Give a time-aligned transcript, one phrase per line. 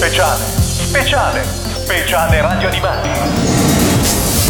[0.00, 3.10] Speciale, speciale, speciale radio animati.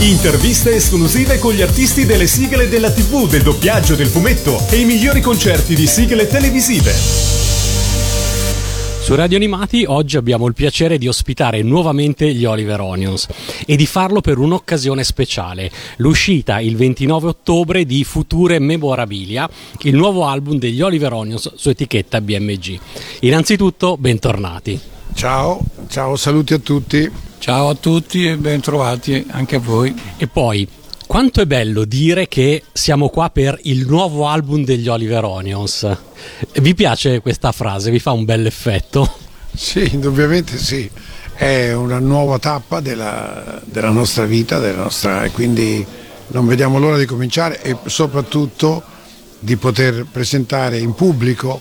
[0.08, 4.84] Interviste esclusive con gli artisti delle sigle della TV, del doppiaggio, del fumetto e i
[4.84, 6.92] migliori concerti di sigle televisive.
[9.02, 13.26] Su Radio Animati oggi abbiamo il piacere di ospitare nuovamente gli Oliver Onions
[13.66, 20.26] e di farlo per un'occasione speciale, l'uscita il 29 ottobre di Future Memorabilia, il nuovo
[20.26, 22.78] album degli Oliver Onions su etichetta BMG.
[23.22, 24.98] Innanzitutto, bentornati.
[25.20, 27.12] Ciao, ciao, saluti a tutti.
[27.36, 29.94] Ciao a tutti e bentrovati anche a voi.
[30.16, 30.66] E poi,
[31.06, 35.94] quanto è bello dire che siamo qua per il nuovo album degli Oliver Onions.
[36.54, 37.90] Vi piace questa frase?
[37.90, 39.18] Vi fa un bel effetto?
[39.54, 40.90] Sì, indubbiamente sì.
[41.34, 45.84] È una nuova tappa della, della nostra vita, della nostra, e quindi
[46.28, 48.82] non vediamo l'ora di cominciare e soprattutto
[49.38, 51.60] di poter presentare in pubblico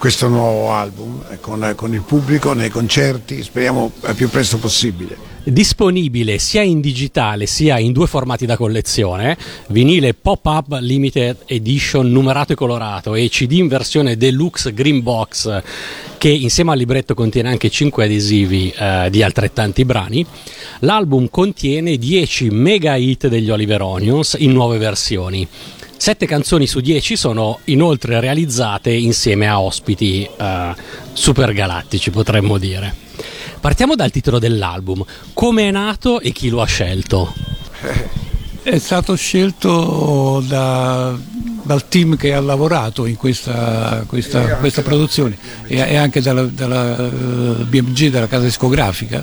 [0.00, 5.14] questo nuovo album con, con, il pubblico nei concerti, speriamo al più presto possibile.
[5.44, 9.36] Disponibile sia in digitale sia in due formati da collezione,
[9.68, 15.62] vinile pop-up limited edition numerato e colorato e CD in versione deluxe green box
[16.16, 20.24] che insieme al libretto contiene anche 5 adesivi eh, di altrettanti brani.
[20.78, 25.46] L'album contiene 10 mega hit degli Oliver Onions in nuove versioni.
[26.00, 30.74] Sette canzoni su dieci sono inoltre realizzate insieme a ospiti uh,
[31.12, 32.94] super galattici, potremmo dire.
[33.60, 35.04] Partiamo dal titolo dell'album.
[35.34, 37.34] Come è nato e chi lo ha scelto?
[38.62, 41.14] È stato scelto da,
[41.64, 47.10] dal team che ha lavorato in questa, questa, questa produzione e, anche dalla, dalla eh,
[47.64, 49.22] BMG, dalla casa discografica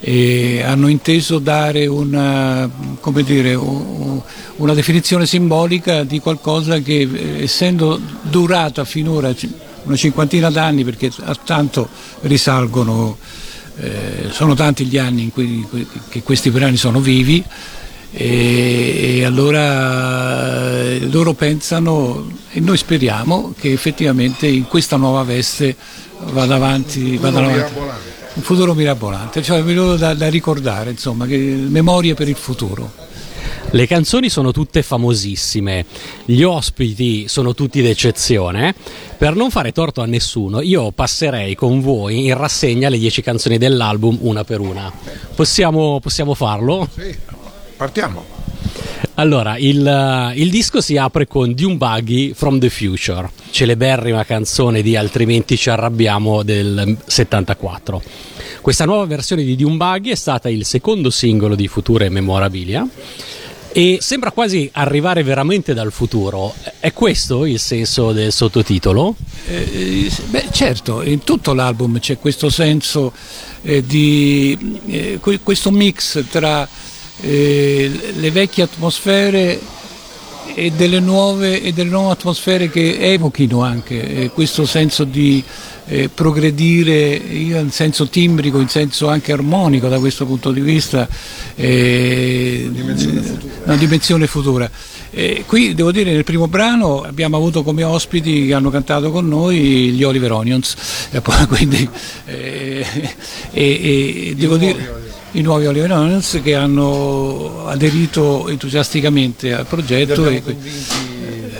[0.00, 2.68] e hanno inteso dare una,
[3.22, 7.06] dire, una, definizione simbolica di qualcosa che
[7.42, 9.34] essendo durata finora
[9.82, 11.88] una cinquantina d'anni perché a tanto
[12.22, 13.18] risalgono,
[13.78, 17.44] eh, sono tanti gli anni in cui, in cui che questi brani sono vivi
[18.12, 25.76] e, e, allora eh, loro pensano e noi speriamo che effettivamente in questa nuova veste
[26.32, 32.14] vada avanti, vada avanti un futuro mirabolante, cioè un da, da ricordare, insomma, che, memorie
[32.14, 33.08] per il futuro.
[33.72, 35.84] Le canzoni sono tutte famosissime,
[36.24, 38.74] gli ospiti sono tutti d'eccezione.
[39.16, 43.58] Per non fare torto a nessuno, io passerei con voi in rassegna le dieci canzoni
[43.58, 44.92] dell'album una per una.
[45.34, 46.88] Possiamo, possiamo farlo?
[46.92, 47.16] Sì,
[47.76, 48.38] partiamo.
[49.14, 54.96] Allora, il, il, disco si apre con Dune Buggy From the Future, celeberrima canzone di
[54.96, 58.02] Altrimenti ci arrabbiamo del 74.
[58.60, 62.86] Questa nuova versione di Buggy è stata il secondo singolo di Future Memorabilia
[63.72, 66.54] e sembra quasi arrivare veramente dal futuro.
[66.78, 69.14] È questo il senso del sottotitolo?
[69.46, 73.12] Eh, beh, certo, in tutto l'album c'è questo senso
[73.62, 76.68] eh, di eh, questo mix tra
[77.20, 79.60] eh, le vecchie atmosfere
[80.54, 85.42] e delle, nuove, e delle nuove atmosfere che evochino anche eh, questo senso di
[85.86, 91.08] eh, progredire in senso timbrico, in senso anche armonico da questo punto di vista,
[91.54, 94.70] eh, dimensione una dimensione futura.
[95.10, 99.26] Eh, qui devo dire nel primo brano abbiamo avuto come ospiti che hanno cantato con
[99.26, 100.76] noi gli Oliver Onions,
[101.48, 101.88] quindi,
[102.26, 102.86] eh,
[103.50, 110.28] e, devo dire i nuovi Oliver Onions che hanno aderito entusiasticamente al progetto.
[110.28, 110.58] Li abbiamo,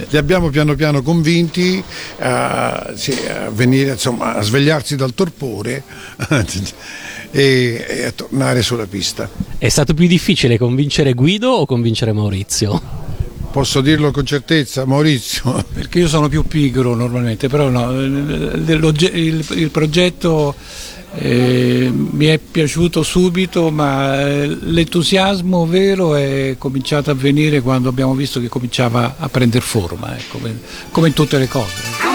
[0.09, 1.83] li abbiamo piano piano convinti
[2.19, 5.85] a, sì, a, venire, insomma, a svegliarsi dal torpore
[7.31, 9.29] e, e a tornare sulla pista.
[9.57, 13.09] È stato più difficile convincere Guido o convincere Maurizio?
[13.51, 15.65] Posso dirlo con certezza, Maurizio.
[15.75, 20.55] Perché io sono più pigro normalmente, però no, il, il progetto
[21.15, 28.15] eh, mi è piaciuto subito, ma eh, l'entusiasmo vero è cominciato a venire quando abbiamo
[28.15, 30.39] visto che cominciava a prendere forma, ecco,
[30.91, 32.10] come in tutte le cose.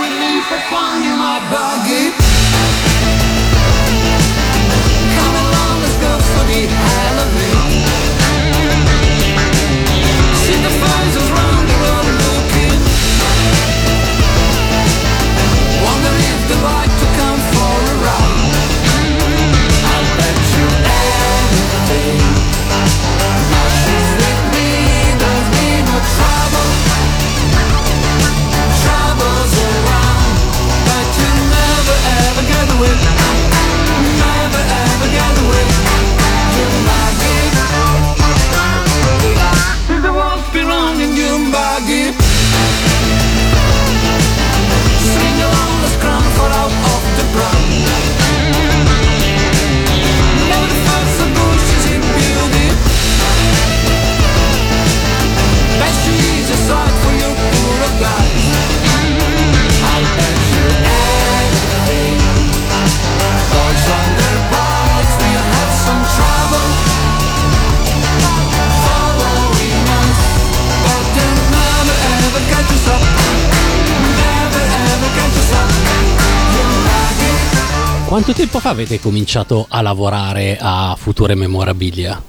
[78.15, 82.23] Quanto tempo fa avete cominciato a lavorare a Future Memorabilia?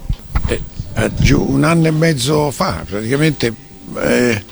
[0.49, 0.61] Eh,
[0.95, 3.55] eh, giù un anno e mezzo fa, praticamente
[3.95, 4.43] eh,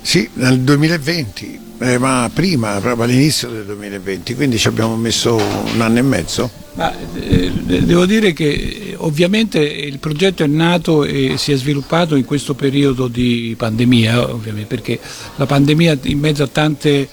[0.00, 5.80] sì, nel 2020, eh, ma prima, proprio all'inizio del 2020, quindi ci abbiamo messo un
[5.80, 6.48] anno e mezzo.
[6.74, 12.14] Ma, eh, devo dire che eh, ovviamente il progetto è nato e si è sviluppato
[12.14, 14.24] in questo periodo di pandemia,
[14.68, 15.00] perché
[15.34, 17.08] la pandemia in mezzo a tante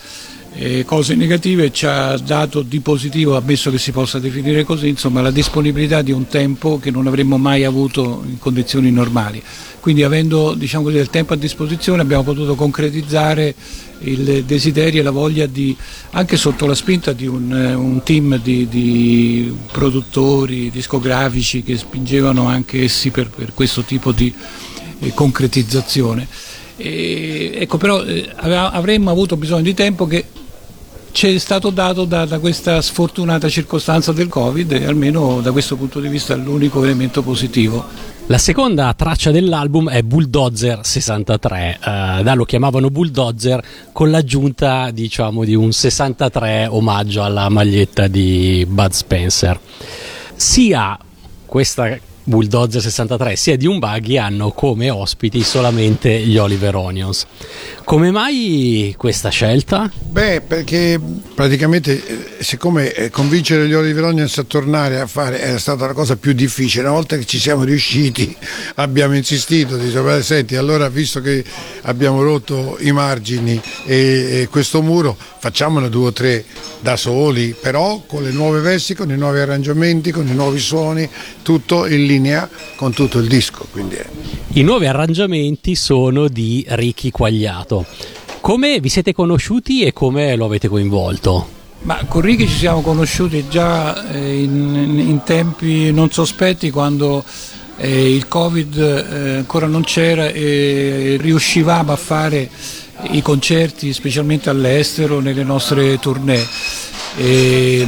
[0.56, 5.22] eh, cose negative ci ha dato di positivo, ammesso che si possa definire così, insomma,
[5.22, 9.42] la disponibilità di un tempo che non avremmo mai avuto in condizioni normali.
[9.80, 13.54] Quindi avendo diciamo così, del tempo a disposizione abbiamo potuto concretizzare
[14.00, 15.76] il desiderio e la voglia di,
[16.12, 22.84] anche sotto la spinta di un, un team di, di, produttori discografici che spingevano anche
[22.84, 24.34] essi per, per questo tipo di
[25.00, 26.28] eh, concretizzazione.
[26.78, 30.26] E, ecco, però eh, avremmo avuto bisogno di tempo che
[31.14, 35.76] ci è stato dato da, da, questa sfortunata circostanza del Covid e almeno da questo
[35.76, 37.86] punto di vista è l'unico elemento positivo.
[38.26, 45.46] La seconda traccia dell'album è Bulldozer 63, uh, da lo chiamavano Bulldozer con l'aggiunta diciamo
[45.46, 49.60] di un 63 omaggio alla maglietta di Bud Spencer.
[50.36, 50.98] Sia
[51.46, 51.96] questa
[52.26, 57.26] Bulldozer 63 sia di un buggy hanno come ospiti solamente gli Oliver Onions.
[57.84, 59.92] Come mai questa scelta?
[60.10, 61.00] Beh, perché
[61.36, 65.94] praticamente eh, siccome eh, convincere gli Oliver Onions a tornare a fare è stata la
[65.94, 68.36] cosa più difficile, una volta che ci siamo riusciti
[68.76, 71.44] abbiamo insistito, diciamo, senti allora visto che
[71.82, 76.46] abbiamo rotto i margini e, e questo muro facciamone due o tre
[76.80, 81.10] da soli, però con le nuove vesti, con i nuovi arrangiamenti, con i nuovi suoni,
[81.42, 83.66] tutto in linea con tutto il disco.
[83.72, 83.98] Quindi...
[84.54, 87.86] I nuovi arrangiamenti sono di Ricky Quagliato.
[88.42, 91.62] Come vi siete conosciuti e come lo avete coinvolto?
[91.84, 97.24] Ma con Ricky ci siamo conosciuti già eh, in, in tempi non sospetti quando
[97.78, 102.50] eh, il Covid eh, ancora non c'era e riuscivamo a fare
[103.12, 106.46] i concerti specialmente all'estero nelle nostre tournée.
[107.18, 107.88] E,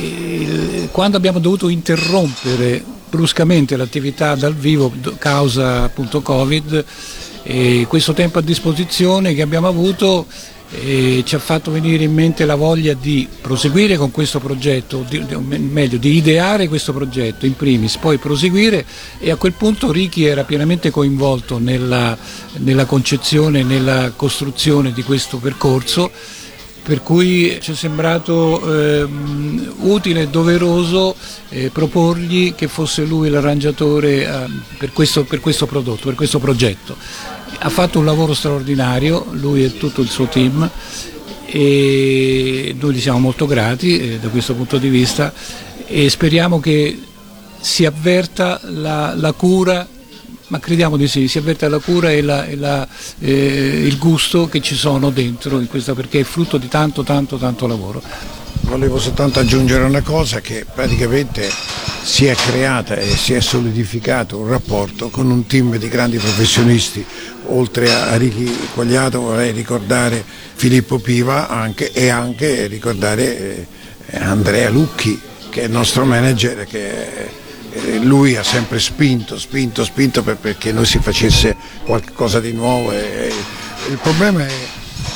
[0.00, 6.84] e, quando abbiamo dovuto interrompere bruscamente l'attività dal vivo causa appunto Covid,
[7.86, 10.26] questo tempo a disposizione che abbiamo avuto
[10.70, 15.18] e ci ha fatto venire in mente la voglia di proseguire con questo progetto, di,
[15.18, 18.84] meglio di ideare questo progetto in primis, poi proseguire
[19.18, 22.16] e a quel punto Ricky era pienamente coinvolto nella,
[22.58, 26.10] nella concezione, nella costruzione di questo percorso
[26.88, 29.06] per cui ci è sembrato eh,
[29.80, 31.14] utile e doveroso
[31.50, 34.46] eh, proporgli che fosse lui l'arrangiatore eh,
[34.78, 36.96] per, questo, per questo prodotto, per questo progetto.
[37.58, 40.66] Ha fatto un lavoro straordinario, lui e tutto il suo team
[41.44, 45.30] e noi gli siamo molto grati eh, da questo punto di vista
[45.84, 46.98] e speriamo che
[47.60, 49.86] si avverta la, la cura
[50.48, 52.86] ma crediamo di sì, si avverta la cura e, la, e la,
[53.20, 57.36] eh, il gusto che ci sono dentro in questa perché è frutto di tanto tanto
[57.36, 58.02] tanto lavoro.
[58.62, 61.50] Volevo soltanto aggiungere una cosa che praticamente
[62.02, 67.04] si è creata e si è solidificato un rapporto con un team di grandi professionisti,
[67.46, 70.22] oltre a Ricky Quagliato vorrei ricordare
[70.54, 73.66] Filippo Piva anche, e anche ricordare
[74.06, 75.18] eh, Andrea Lucchi
[75.50, 77.46] che è il nostro manager che
[78.00, 82.92] lui ha sempre spinto, spinto, spinto per, perché noi si facesse qualcosa di nuovo.
[82.92, 83.32] E,
[83.90, 84.52] il problema è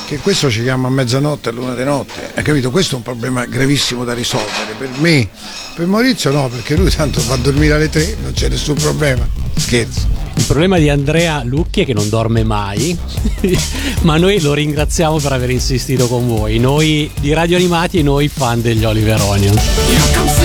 [0.07, 2.71] che questo ci chiama a mezzanotte, a luna di notte, hai capito?
[2.71, 4.75] Questo è un problema gravissimo da risolvere.
[4.79, 5.29] Per me,
[5.75, 9.27] per Maurizio no, perché lui tanto va a dormire alle tre, non c'è nessun problema.
[9.57, 10.23] Scherzo.
[10.35, 12.99] Il problema di Andrea Lucchi è che non dorme mai,
[14.03, 18.29] ma noi lo ringraziamo per aver insistito con voi, noi di Radio Animati e noi
[18.29, 20.42] fan degli Oliver Onion.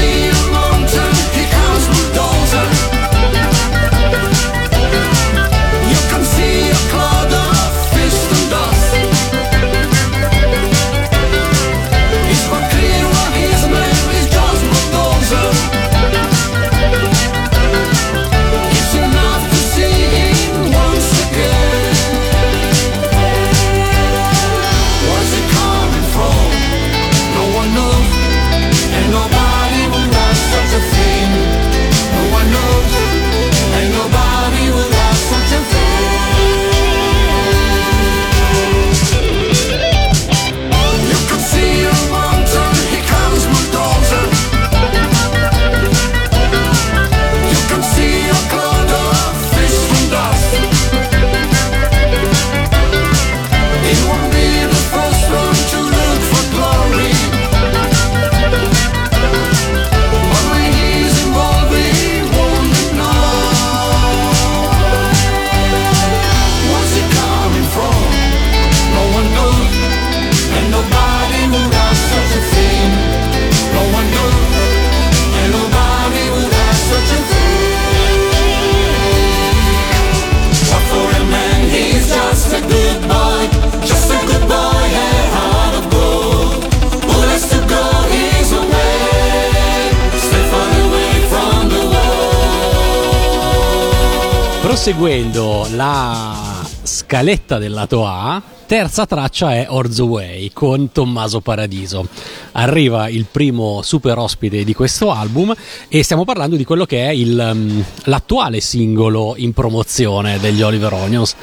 [94.87, 102.07] Seguendo la scaletta del lato A, terza traccia è Orzo Way con Tommaso Paradiso.
[102.53, 105.53] Arriva il primo super ospite di questo album
[105.89, 110.93] e stiamo parlando di quello che è il, um, l'attuale singolo in promozione degli Oliver
[110.93, 111.35] Onions,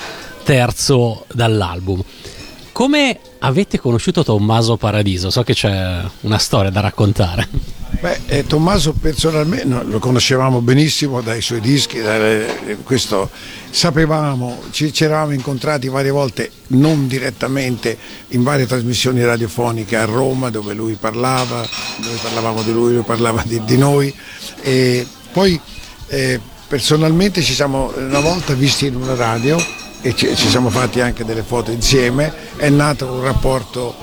[0.42, 2.02] terzo dall'album.
[2.72, 5.30] Come avete conosciuto Tommaso Paradiso?
[5.30, 7.48] So che c'è una storia da raccontare.
[8.00, 13.30] Beh, eh, Tommaso personalmente no, lo conoscevamo benissimo dai suoi dischi, dalle, questo
[13.70, 17.96] sapevamo, ci, ci, eravamo incontrati varie volte, non direttamente,
[18.28, 21.66] in varie trasmissioni radiofoniche a Roma dove lui parlava,
[21.98, 24.14] noi parlavamo di lui, lui parlava di, di noi.
[24.60, 25.58] E poi
[26.08, 29.56] eh, personalmente ci siamo una volta visti in una radio
[30.06, 33.94] e ci, ci siamo fatti anche delle foto insieme, è nato un rapporto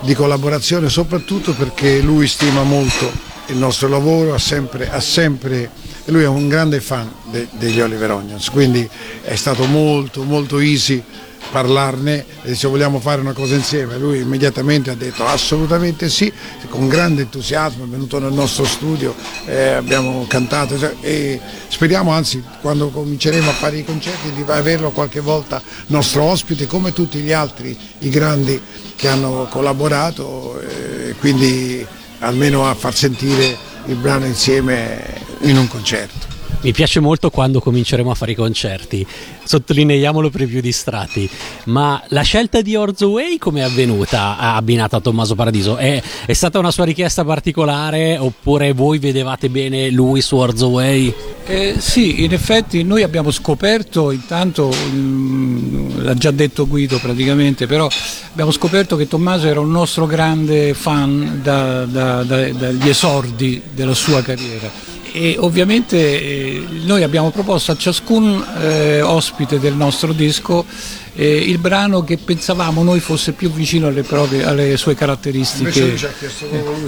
[0.00, 3.10] di collaborazione soprattutto perché lui stima molto
[3.46, 5.70] il nostro lavoro, ha sempre, ha sempre
[6.06, 8.86] lui è un grande fan de, degli Oliver Onions, quindi
[9.22, 11.02] è stato molto molto easy
[11.50, 16.32] parlarne e se vogliamo fare una cosa insieme lui immediatamente ha detto assolutamente sì
[16.68, 19.14] con grande entusiasmo è venuto nel nostro studio
[19.46, 25.20] eh, abbiamo cantato e speriamo anzi quando cominceremo a fare i concerti di averlo qualche
[25.20, 28.60] volta nostro ospite come tutti gli altri i grandi
[28.96, 31.86] che hanno collaborato eh, quindi
[32.20, 35.02] almeno a far sentire il brano insieme
[35.42, 36.35] in un concerto.
[36.66, 39.06] Mi piace molto quando cominceremo a fare i concerti,
[39.44, 41.28] sottolineiamolo per i più distratti,
[41.66, 45.76] ma la scelta di Orzo Way come è avvenuta abbinata a Tommaso Paradiso?
[45.76, 51.14] È, è, stata una sua richiesta particolare oppure voi vedevate bene lui su Orzo Way?
[51.46, 57.66] Eh, sì, in effetti noi abbiamo scoperto, intanto mh, mm, l'ha già detto Guido praticamente,
[57.66, 57.88] però
[58.32, 63.94] abbiamo scoperto che Tommaso era un nostro grande fan da, da, da, dagli esordi della
[63.94, 70.66] sua carriera e ovviamente eh, noi abbiamo proposto a ciascun eh, ospite del nostro disco
[71.14, 75.96] eh, il brano che pensavamo noi fosse più vicino alle, proprie, alle sue caratteristiche.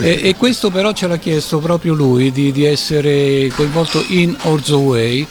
[0.01, 4.81] Eh, e questo però ce l'ha chiesto proprio lui di, di essere coinvolto in Orzo
[4.81, 5.27] Way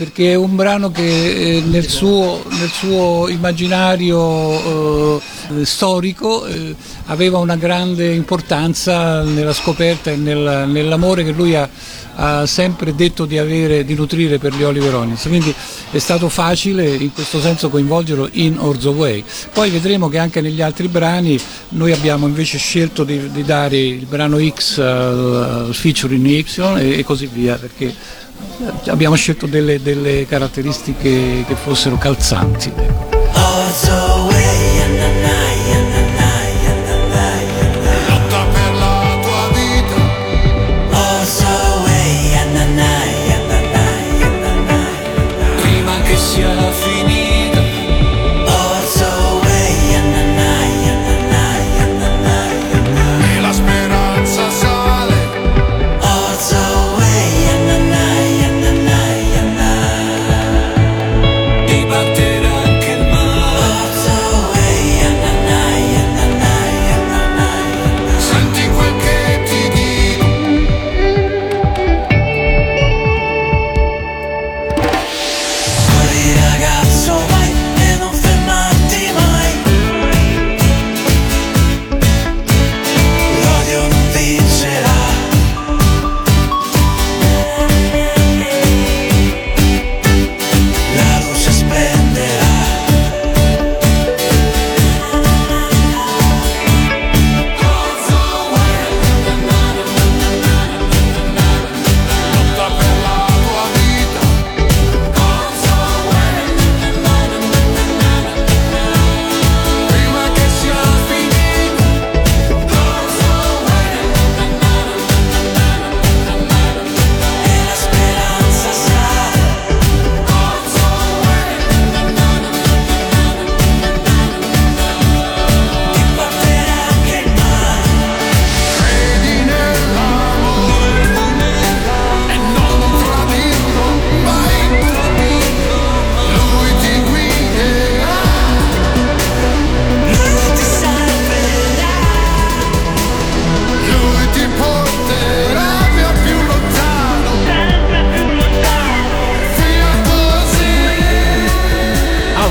[0.00, 5.20] perché è un brano che eh, nel, suo, nel, suo, immaginario eh,
[5.66, 6.74] storico eh,
[7.08, 11.68] aveva una grande importanza nella scoperta e nel, nell'amore che lui ha,
[12.14, 15.54] ha sempre detto di, avere, di nutrire per gli Oliver Onions, quindi
[15.90, 19.22] è stato facile in questo senso coinvolgerlo in Orzo Way.
[19.52, 21.38] Poi vedremo che anche negli altri brani
[21.70, 26.46] noi abbiamo invece scelto di, di dare il brano X al featuring Y
[26.78, 27.94] e, e, così via, perché
[28.86, 32.72] abbiamo scelto delle, delle caratteristiche che fossero calzanti.
[33.32, 34.60] Orzo Way,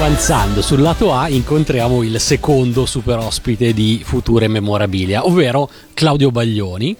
[0.09, 6.97] Avanzando sul lato A incontriamo il secondo super ospite di Future Memorabilia, ovvero Claudio Baglioni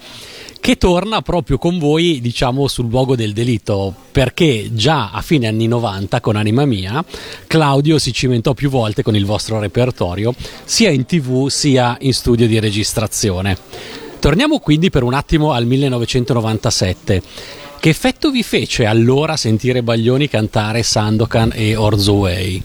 [0.60, 5.66] che torna proprio con voi, diciamo, sul luogo del delitto, perché già a fine anni
[5.66, 7.04] 90 con Anima Mia,
[7.48, 12.46] Claudio si cimentò più volte con il vostro repertorio, sia in tv sia in studio
[12.46, 13.58] di registrazione.
[14.20, 17.24] Torniamo quindi per un attimo al 1997.
[17.80, 22.62] Che effetto vi fece allora sentire Baglioni cantare Sandokan e Orzo Way?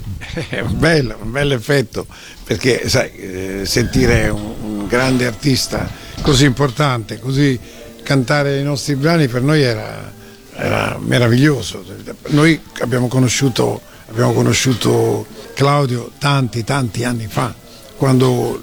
[0.49, 2.05] È un bel, un bel effetto,
[2.43, 5.89] perché sai, eh, sentire un, un grande artista
[6.21, 7.57] così importante, così
[8.03, 10.13] cantare i nostri brani per noi era,
[10.53, 11.85] era meraviglioso.
[12.31, 17.55] Noi abbiamo conosciuto, abbiamo conosciuto Claudio tanti, tanti anni fa,
[17.97, 18.61] quando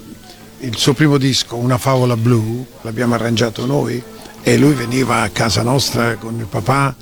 [0.58, 4.02] il suo primo disco, Una favola blu, l'abbiamo arrangiato noi
[4.42, 6.94] e lui veniva a casa nostra con il papà,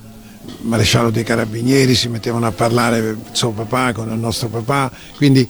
[0.63, 5.49] maresciallo dei carabinieri, si mettevano a parlare il suo papà con il nostro papà, quindi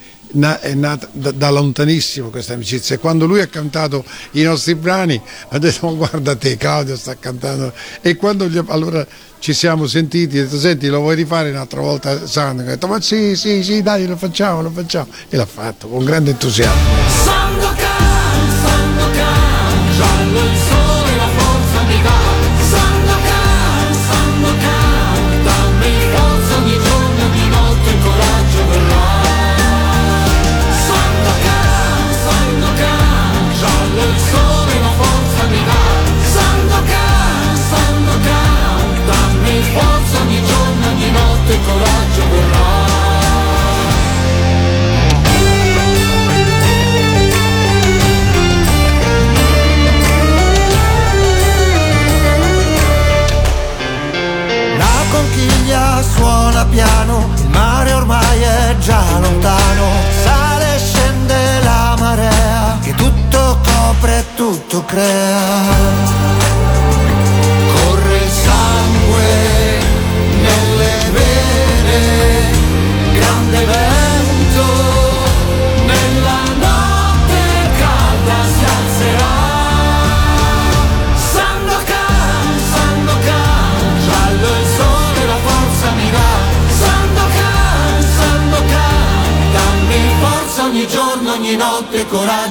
[0.60, 2.94] è nata da, da, lontanissimo questa amicizia.
[2.94, 7.72] E quando lui ha cantato i nostri brani ha detto guarda te Claudio sta cantando
[8.00, 9.04] e quando gli, allora
[9.40, 12.66] ci siamo sentiti ha detto senti lo vuoi rifare un'altra volta Sandro?
[12.66, 16.04] Ha detto ma sì sì sì dai lo facciamo lo facciamo e l'ha fatto con
[16.04, 16.80] grande entusiasmo.
[17.24, 20.89] Sandokan, Sandokan, giallo il sole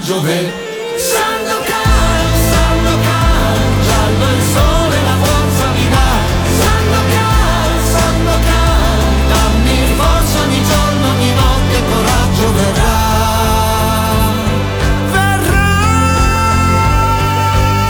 [0.10, 0.52] coraggio ve.
[0.98, 6.10] Sandokan, Sandokan, giallo il sole la forza mi dà.
[6.60, 12.98] Sandokan, Sandokan, dammi forza ogni giorno, ogni notte, coraggio verrà.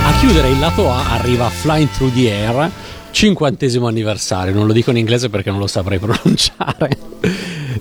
[0.07, 2.71] A chiudere il lato A arriva Flying Through the Air,
[3.11, 6.97] cinquantesimo anniversario, non lo dico in inglese perché non lo saprei pronunciare,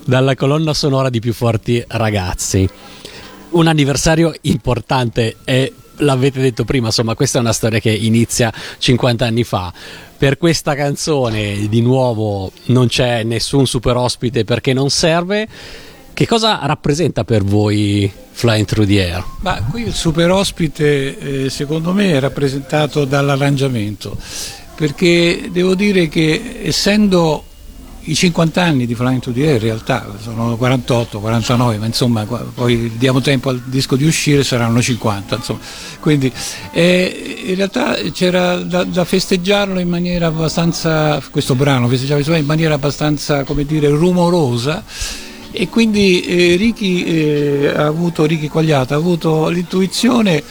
[0.04, 2.70] dalla colonna sonora di Più Forti Ragazzi.
[3.50, 9.24] Un anniversario importante e l'avete detto prima, insomma questa è una storia che inizia 50
[9.24, 9.72] anni fa.
[10.16, 15.48] Per questa canzone di nuovo non c'è nessun super ospite perché non serve.
[16.12, 19.24] Che cosa rappresenta per voi Flying Through the Air?
[19.40, 24.16] Ma qui il super ospite eh, secondo me è rappresentato dall'arrangiamento,
[24.74, 27.44] perché devo dire che essendo
[28.02, 32.24] i 50 anni di Flying Through the Air in realtà sono 48, 49, ma insomma
[32.24, 35.60] poi diamo tempo al disco di uscire saranno 50, insomma.
[36.00, 36.32] quindi
[36.72, 42.74] eh, in realtà c'era da, da, festeggiarlo in maniera abbastanza, questo brano festeggiava in maniera
[42.74, 44.84] abbastanza come dire rumorosa
[45.50, 50.42] e quindi eh, Ricky, eh, ha avuto, Ricky Quagliata ha avuto l'intuizione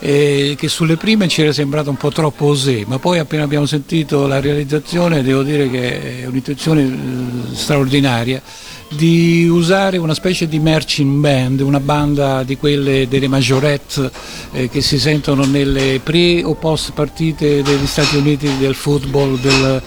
[0.00, 3.66] eh, che sulle prime ci era sembrato un po' troppo osè, ma poi appena abbiamo
[3.66, 8.42] sentito la realizzazione devo dire che è un'intuizione eh, straordinaria
[8.88, 14.10] di usare una specie di marching band, una banda di quelle delle majorette
[14.52, 19.82] eh, che si sentono nelle pre o post partite degli Stati Uniti del football, del,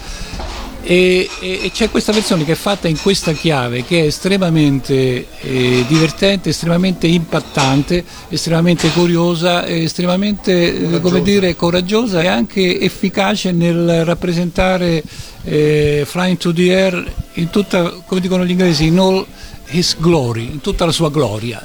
[0.82, 5.28] e, e, e, c'è questa versione che è fatta in questa chiave che è estremamente
[5.42, 14.06] eh, divertente, estremamente impattante, estremamente curiosa, estremamente eh, come dire, coraggiosa e anche efficace nel
[14.06, 15.04] rappresentare
[15.44, 19.26] eh, Flying to the Air in tutta, come dicono gli inglesi, in all
[19.72, 21.62] his glory, in tutta la sua gloria.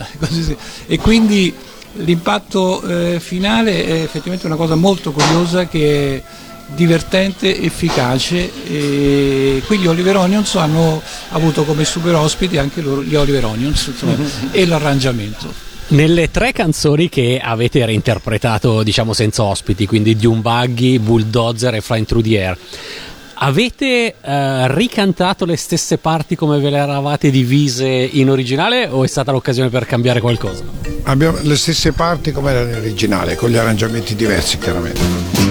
[0.87, 1.55] e quindi
[1.98, 6.22] l'impatto eh, finale è effettivamente una cosa molto curiosa che
[6.75, 13.15] divertente, efficace e qui gli Oliver Onions hanno avuto come super ospiti anche loro, gli
[13.15, 14.17] Oliver Onions insomma,
[14.51, 15.53] e l'arrangiamento.
[15.89, 22.07] Nelle tre canzoni che avete reinterpretato, diciamo senza ospiti, quindi Dune Buggy, Bulldozer e Flying
[22.07, 22.59] Through the Air,
[23.35, 29.07] avete eh, ricantato le stesse parti come ve le eravate divise in originale o è
[29.07, 30.63] stata l'occasione per cambiare qualcosa?
[31.05, 35.44] Abbiamo le stesse parti come era in originale, con gli arrangiamenti diversi chiaramente.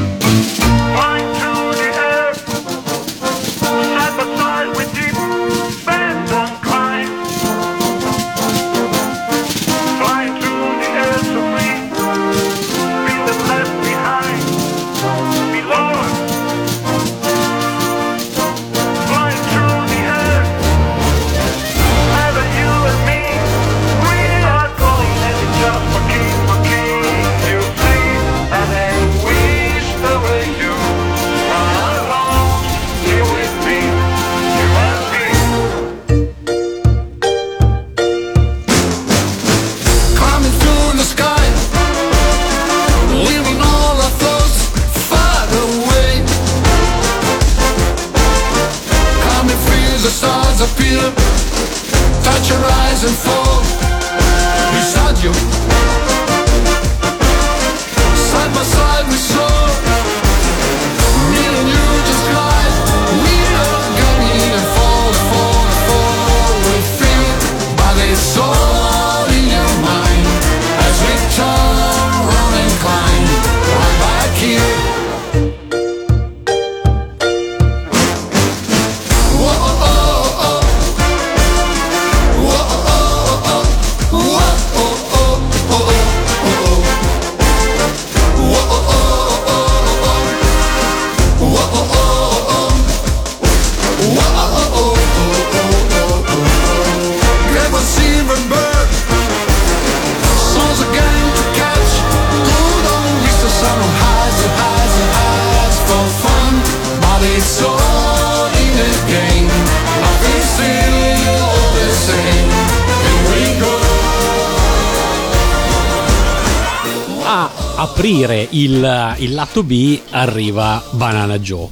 [117.35, 121.67] A aprire il, il lato B arriva Banana Joe.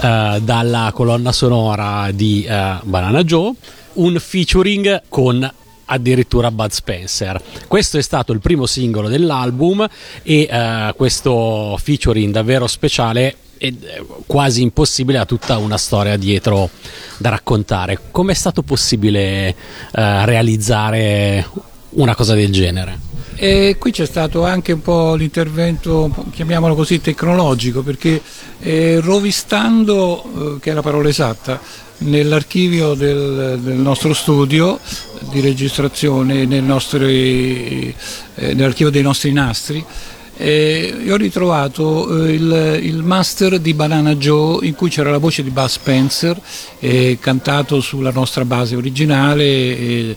[0.00, 3.52] eh, dalla colonna sonora di eh, Banana Joe,
[3.94, 5.48] un featuring con
[5.86, 7.40] addirittura Bud Spencer.
[7.68, 9.86] Questo è stato il primo singolo dell'album
[10.22, 13.72] e eh, questo featuring davvero speciale è
[14.26, 16.68] quasi impossibile, ha tutta una storia dietro
[17.18, 17.98] da raccontare.
[18.10, 19.54] Come è stato possibile eh,
[20.26, 21.48] realizzare
[21.90, 23.13] una cosa del genere?
[23.36, 28.20] E qui c'è stato anche un po' l'intervento, chiamiamolo così, tecnologico, perché
[28.60, 31.60] eh, rovistando, eh, che è la parola esatta,
[31.98, 34.78] nell'archivio del, del nostro studio
[35.30, 37.94] di registrazione, nel nostri,
[38.34, 39.84] eh, nell'archivio dei nostri nastri,
[40.36, 45.44] eh, ho ritrovato eh, il, il, master di Banana Joe in cui c'era la voce
[45.44, 46.36] di Buzz Spencer
[46.80, 50.16] eh, cantato sulla nostra base originale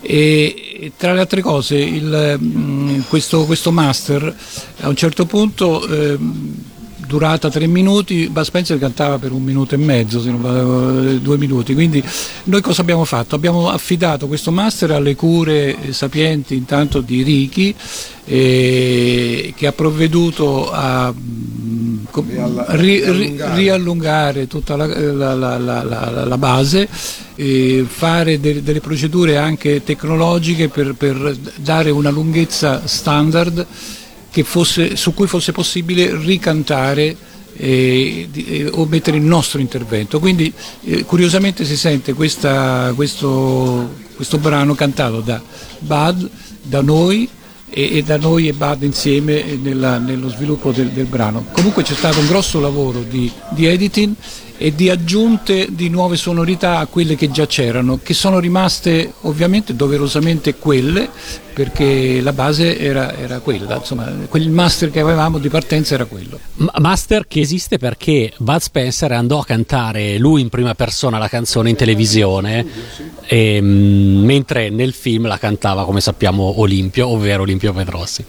[0.00, 4.34] e, tra le altre cose il, mh, questo, questo, master
[4.80, 6.18] a un certo punto eh,
[7.10, 11.36] durata tre minuti, Bud Spencer cantava per un minuto e mezzo, se non vado, due
[11.38, 12.00] minuti, quindi
[12.44, 13.34] noi cosa abbiamo fatto?
[13.34, 17.74] Abbiamo affidato questo master alle cure sapienti intanto di Ricky
[18.26, 21.12] eh, che ha provveduto a
[22.12, 26.88] ri, ri, riallungare tutta la, la, la, la base,
[27.34, 33.66] eh, fare de, delle procedure anche tecnologiche per, per dare una lunghezza standard
[34.44, 37.16] fosse, su cui fosse possibile ricantare
[37.56, 40.18] eh, eh, o mettere il nostro intervento.
[40.18, 40.52] Quindi
[40.84, 45.42] eh, curiosamente si sente questa, questo, questo, brano cantato da
[45.78, 46.28] Bud,
[46.62, 47.28] da noi
[47.68, 51.46] e, e da noi e Bud insieme nella, nello sviluppo del, del, brano.
[51.52, 54.14] Comunque c'è stato un grosso lavoro di, di editing
[54.62, 59.74] e di aggiunte di nuove sonorità a quelle che già c'erano, che sono rimaste ovviamente
[59.74, 61.08] doverosamente quelle,
[61.54, 66.38] perché la base era, era quella, insomma, il master che avevamo di partenza era quello.
[66.78, 71.70] Master che esiste perché Bud Spencer andò a cantare lui in prima persona la canzone
[71.70, 72.66] in televisione,
[73.24, 78.22] e, mh, mentre nel film la cantava, come sappiamo, Olimpio, ovvero Olimpio Pedrossi.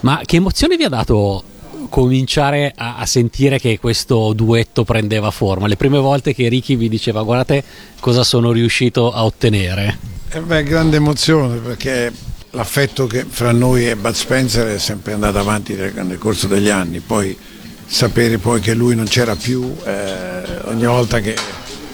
[0.00, 1.44] Ma che emozione vi ha dato
[1.92, 5.66] cominciare a, a, sentire che questo duetto prendeva forma.
[5.66, 7.62] Le prime volte che Ricky vi diceva guardate
[8.00, 9.98] cosa sono riuscito a ottenere.
[10.30, 12.10] Eh beh, grande emozione perché
[12.52, 16.70] l'affetto che fra noi e Bud Spencer è sempre andato avanti nel, nel corso degli
[16.70, 17.36] anni, poi
[17.84, 21.36] sapere poi che lui non c'era più, eh, ogni volta che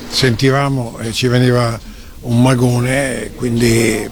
[0.09, 1.77] sentivamo eh, ci veniva
[2.21, 4.11] un magone, quindi eh,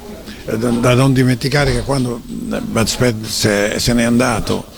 [0.59, 4.75] da non dimenticare che quando Bud Spencer se n'è andato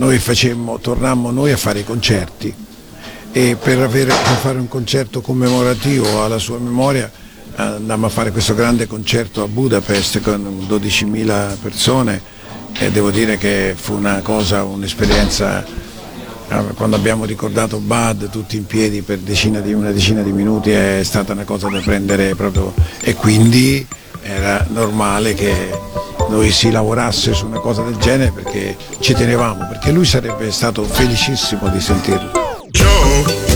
[0.00, 2.52] noi facemmo, tornammo noi a fare i concerti.
[3.32, 7.08] E per, avere, per fare un concerto commemorativo alla sua memoria
[7.54, 12.38] andammo a fare questo grande concerto a Budapest con 12.000 persone.
[12.72, 15.64] E devo dire che fu una cosa, un'esperienza
[16.74, 21.00] quando abbiamo ricordato Bud tutti in piedi per decina di, una decina di minuti è
[21.04, 22.72] stata una cosa da prendere proprio.
[23.02, 23.86] E quindi
[24.22, 25.68] era normale che
[26.30, 30.84] noi si lavorasse su una cosa del genere perché ci tenevamo, perché lui sarebbe stato
[30.84, 32.30] felicissimo di sentirlo.
[32.70, 33.50] Joe.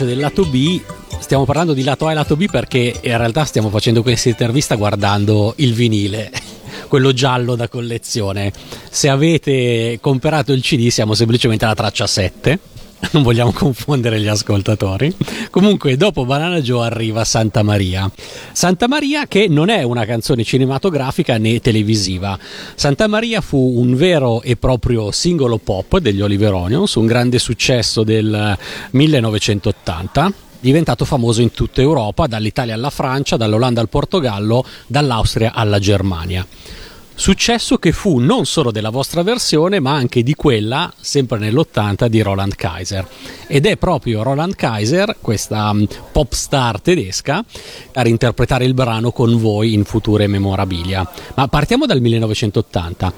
[0.00, 0.80] Traccia del lato B,
[1.18, 4.74] stiamo parlando di lato A e lato B perché in realtà stiamo facendo questa intervista
[4.76, 6.30] guardando il vinile,
[6.88, 8.52] quello giallo da collezione.
[8.90, 12.58] Se avete comprato il CD siamo semplicemente alla traccia 7.
[13.12, 15.14] Non vogliamo confondere gli ascoltatori.
[15.50, 18.10] Comunque, dopo Banana Joe arriva Santa Maria.
[18.52, 22.38] Santa Maria, che non è una canzone cinematografica né televisiva.
[22.74, 28.04] Santa Maria fu un vero e proprio singolo pop degli Oliver Onions, un grande successo
[28.04, 28.56] del
[28.90, 36.46] 1980 diventato famoso in tutta Europa, dall'Italia alla Francia, dall'Olanda al Portogallo, dall'Austria alla Germania.
[37.20, 42.22] Successo che fu non solo della vostra versione, ma anche di quella, sempre nell'80, di
[42.22, 43.06] Roland Kaiser.
[43.46, 47.44] Ed è proprio Roland Kaiser, questa mm, pop star tedesca,
[47.92, 51.06] a reinterpretare il brano con voi in future memorabilia.
[51.34, 53.12] Ma partiamo dal 1980.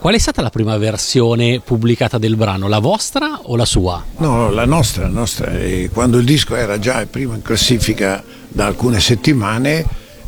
[0.00, 2.68] Qual è stata la prima versione pubblicata del brano?
[2.68, 4.04] La vostra o la sua?
[4.18, 5.58] No, la nostra, la nostra.
[5.58, 9.82] E quando il disco era già il primo in classifica da alcune settimane,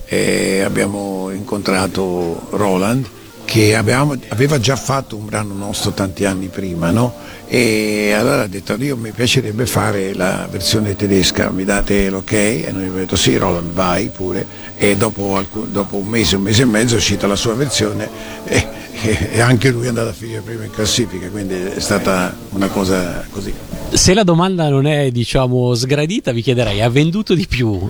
[0.06, 3.16] eh, abbiamo incontrato Roland
[3.48, 7.14] che avevamo- aveva già fatto un brano nostro tanti anni prima, no?
[7.48, 12.32] E allora ha detto io mi piacerebbe fare la versione tedesca, mi date l'ok?
[12.32, 14.46] E noi abbiamo detto sì, Roland, vai pure.
[14.76, 18.06] E dopo, dopo un mese, un mese e mezzo è uscita la sua versione
[18.44, 18.66] e,
[19.00, 22.68] e- e anche lui è andato a finire prima in classifica, quindi è stata una
[22.68, 23.54] cosa così.
[23.94, 27.88] Se la domanda non è, diciamo, sgradita, vi chiederei, ha venduto di più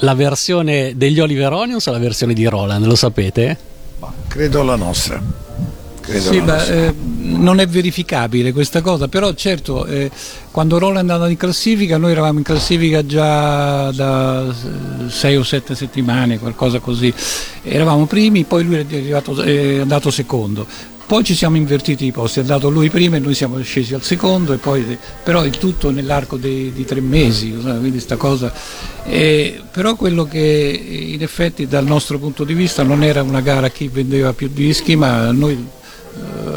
[0.00, 2.84] la versione degli Oliver Onions o la versione di Roland?
[2.84, 3.67] Lo sapete?
[4.28, 5.20] Credo la nostra.
[6.00, 6.74] Credo Sì, la beh, nostra.
[6.74, 10.10] eh, non è verificabile questa cosa, però certo eh,
[10.50, 14.46] quando Roland è andato in classifica noi eravamo in classifica già da
[15.08, 17.12] 6 o 7 settimane, qualcosa così,
[17.62, 20.66] eravamo primi, poi lui è, arrivato, è andato secondo.
[21.08, 24.02] Poi ci siamo invertiti i posti, è andato lui prima e noi siamo scesi al
[24.02, 28.52] secondo, e poi, però il tutto nell'arco dei- di tre mesi, quindi sta cosa.
[29.06, 33.68] Eh, però quello che in effetti dal nostro punto di vista non era una gara
[33.68, 35.66] a chi vendeva più dischi, ma noi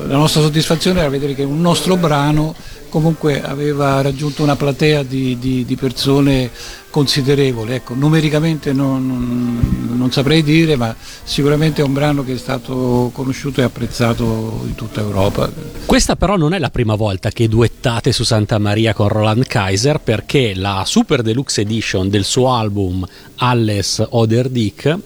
[0.07, 2.55] la nostra soddisfazione era vedere che un nostro brano
[2.89, 6.49] comunque aveva raggiunto una platea di, di- di persone
[6.89, 7.75] considerevole.
[7.75, 10.93] Ecco, numericamente non, non- non saprei dire, ma
[11.23, 15.49] sicuramente è un brano che è stato conosciuto e apprezzato in tutta Europa.
[15.85, 19.99] Questa però non è la prima volta che duettate su Santa Maria con Roland Kaiser
[19.99, 24.97] perché la Super Deluxe Edition del suo album Alles Oder Dick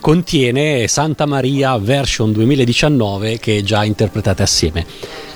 [0.00, 4.86] contiene Santa Maria version 2019 che già interpretate assieme.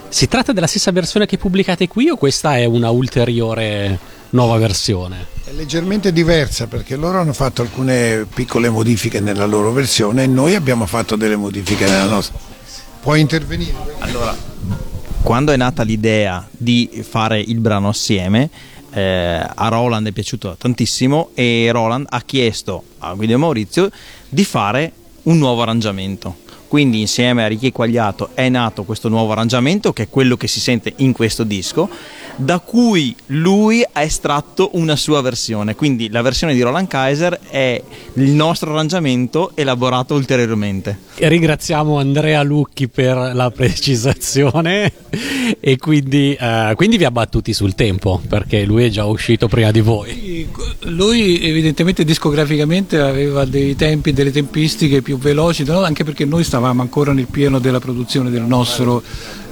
[0.09, 3.99] Si tratta della stessa versione che pubblicate qui o questa è una ulteriore
[4.31, 5.27] nuova versione?
[5.45, 10.55] È leggermente diversa perché loro hanno fatto alcune piccole modifiche nella loro versione e noi
[10.55, 12.39] abbiamo fatto delle modifiche nella nostra.
[13.01, 13.75] Puoi intervenire?
[13.99, 14.37] Allora,
[15.23, 18.51] quando è nata l'idea di fare il brano assieme,
[18.93, 23.91] eh, a Roland è piaciuto tantissimo e Roland ha chiesto a Guido e Maurizio
[24.33, 24.93] di fare
[25.25, 26.37] un nuovo arrangiamento.
[26.67, 30.59] Quindi insieme a Ricky Quagliato è nato questo nuovo arrangiamento che è quello che si
[30.59, 31.87] sente in questo disco,
[32.37, 35.75] da cui lui ha estratto una sua versione.
[35.75, 37.83] Quindi la versione di Roland Kaiser è
[38.15, 40.99] il nostro arrangiamento elaborato ulteriormente.
[41.17, 44.91] E Ringraziamo Andrea Lucchi per la precisazione
[45.61, 49.71] e quindi, eh, quindi vi ha battuti sul tempo perché lui è già uscito prima
[49.71, 50.49] di voi.
[50.81, 55.83] Lui evidentemente discograficamente aveva dei tempi, delle tempistiche più veloci, no?
[55.83, 59.03] anche perché noi stavamo ancora nel pieno della produzione del nostro,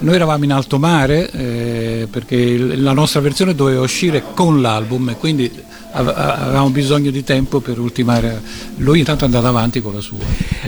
[0.00, 5.16] noi eravamo in alto mare eh, perché la nostra versione doveva uscire con l'album e
[5.16, 5.50] quindi
[5.92, 8.40] avevamo bisogno di tempo per ultimare,
[8.76, 10.18] lui intanto è andato avanti con la sua.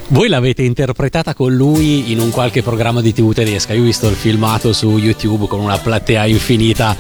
[0.09, 3.73] Voi l'avete interpretata con lui in un qualche programma di TV tedesca.
[3.73, 6.97] Io ho visto il filmato su YouTube con una platea infinita.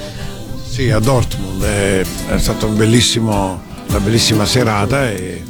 [0.68, 1.62] Sì, a Dortmund.
[1.62, 5.42] È, è stata un bellissimo- una bellissima serata e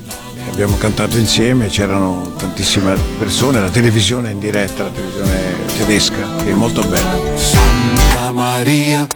[0.51, 5.41] abbiamo cantato insieme, c'erano tantissime persone, la televisione in diretta, la televisione
[5.79, 7.37] tedesca, che è molto bella.
[7.37, 9.07] Santa Maria,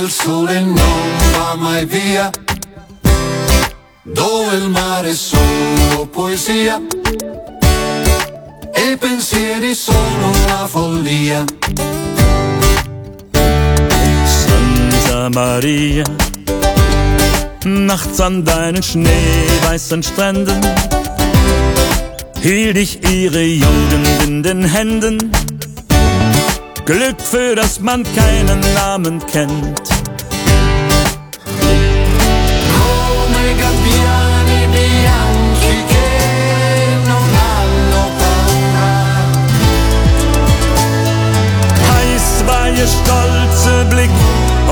[0.00, 0.76] il sole non
[1.32, 2.30] va mai via,
[4.02, 6.80] dove il mare è solo poesia,
[8.72, 11.44] e e pensieri sono una follia.
[14.24, 16.04] Santa Maria,
[17.64, 20.60] nachts an deinen schneeweißen Stränden
[22.40, 25.30] hielt ich ihre Jugend in den Händen.
[26.88, 29.90] Glück für das man keinen Namen kennt.
[41.90, 44.08] Heiß war ihr stolzer Blick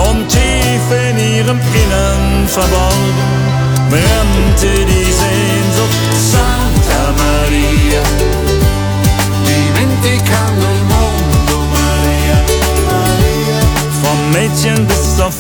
[0.09, 3.37] und tief in ihrem Innern verborgen
[3.91, 5.97] brannte die Sehnsucht.
[6.33, 8.03] Santa Maria,
[9.45, 10.86] dimenticando il mondo
[14.27, 15.31] Vom Mädchen bis zur.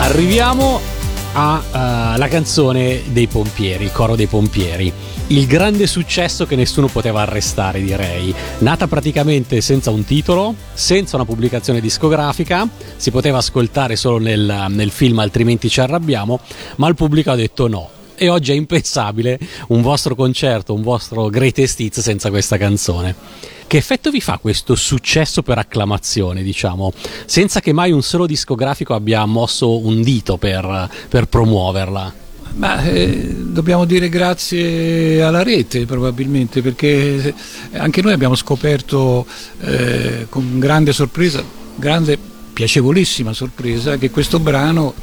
[0.00, 0.80] Arriviamo
[1.32, 4.92] alla canzone dei pompieri, il coro dei pompieri.
[5.28, 8.34] Il grande successo che nessuno poteva arrestare, direi.
[8.58, 14.90] Nata praticamente senza un titolo, senza una pubblicazione discografica, si poteva ascoltare solo nel, nel
[14.90, 16.40] film Altrimenti ci arrabbiamo,
[16.76, 18.02] ma il pubblico ha detto no.
[18.16, 23.14] E oggi è impensabile un vostro concerto, un vostro greatest hits senza questa canzone.
[23.66, 26.92] Che effetto vi fa questo successo per acclamazione, diciamo,
[27.26, 32.22] senza che mai un solo discografico abbia mosso un dito per, per promuoverla?
[32.56, 37.34] Ma eh, dobbiamo dire grazie alla rete probabilmente perché
[37.72, 39.26] anche noi abbiamo scoperto
[39.60, 41.42] eh, con grande sorpresa,
[41.74, 42.16] grande
[42.52, 44.94] piacevolissima sorpresa che questo brano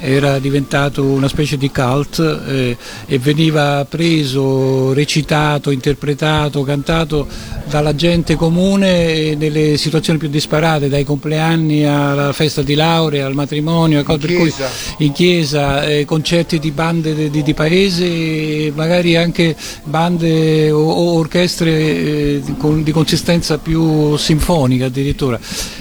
[0.00, 7.26] era diventato una specie di cult eh, e veniva preso, recitato, interpretato, cantato
[7.68, 13.98] dalla gente comune nelle situazioni più disparate, dai compleanni alla festa di laurea, al matrimonio,
[14.00, 14.68] In per cui chiesa.
[14.98, 21.12] in chiesa, eh, concerti di bande di, di- di paese, magari anche bande o, o
[21.18, 25.38] orchestre eh, con- di consistenza più sinfonica addirittura.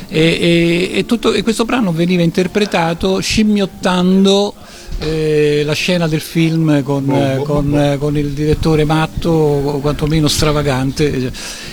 [0.09, 4.55] E, e- tutto- e questo brano veniva interpretato scimmiottando
[4.99, 10.27] eh, la scena del film con, eh, con, eh, con il direttore matto o quantomeno
[10.27, 11.31] stravagante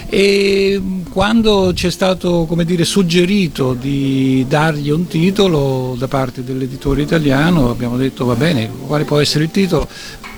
[0.08, 0.80] e
[1.10, 7.70] quando ci è stato come dire, suggerito di dargli un titolo da parte dell'editore italiano
[7.70, 9.88] abbiamo detto va bene, quale può essere il titolo?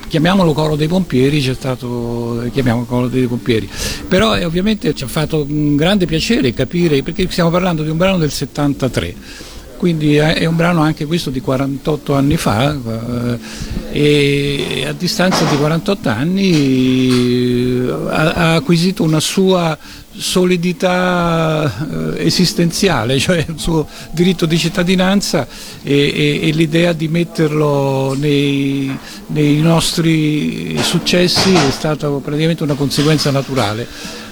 [0.09, 3.69] Chiamiamolo coro dei pompieri, c'è stato, eh, chiamiamolo coro dei pompieri.
[4.09, 7.97] Però eh, ovviamente ci ha fatto un grande piacere capire, perché stiamo parlando di un
[7.99, 9.15] brano del 73,
[9.77, 13.39] quindi è è un brano anche questo di 48 anni fa eh,
[13.93, 19.79] e a distanza di 48 anni eh, ha acquisito una sua
[20.19, 25.47] solidità eh, esistenziale, cioè il suo diritto di cittadinanza
[25.83, 28.97] e, e- e l'idea di metterlo nei,
[29.29, 33.87] nei nostri successi è stata praticamente una conseguenza naturale.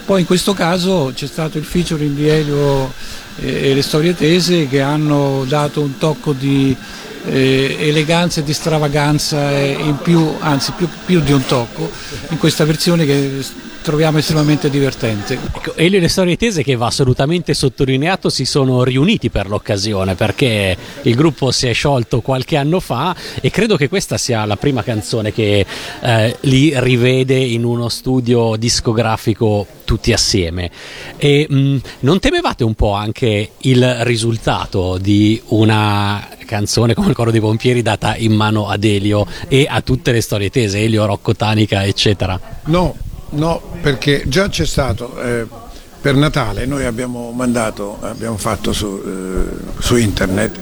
[0.05, 4.67] Poi in questo caso c'è stato il featuring di Elio e e le storie tese
[4.67, 6.75] che hanno dato un tocco di
[7.27, 11.91] eh, eleganza e di stravaganza in più, anzi più, più di un tocco,
[12.31, 13.45] in questa versione che
[13.87, 15.35] troviamo estremamente divertente.
[15.35, 20.17] Ecco, Elio e le storie tese che va assolutamente sottolineato si sono riuniti per l'occasione
[20.17, 24.57] perché il gruppo si è sciolto qualche anno fa e credo che questa sia la
[24.57, 25.65] prima canzone che
[26.01, 30.69] eh, li rivede in uno studio discografico tutti assieme.
[31.17, 37.31] E mh, non temevate un po' anche il risultato di una canzone come il coro
[37.31, 41.37] dei pompieri data in mano ad Elio e a tutte le storie tese, Elio, Rocco
[41.37, 42.41] Tanica, eccetera?
[42.65, 42.97] No,
[43.31, 45.47] no, perché già c'è stato eh,
[46.01, 50.59] per Natale, noi abbiamo mandato, abbiamo fatto su, eh, su internet